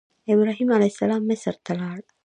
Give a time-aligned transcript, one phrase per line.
[0.33, 1.99] ابراهیم علیه السلام مصر ته لاړ.